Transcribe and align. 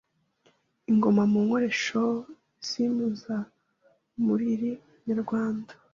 Ingoma 0.91 1.23
mu 1.31 1.39
nkoresho 1.45 2.01
z’impuzamuriri 2.67 4.71
nyarwanda 5.07 5.71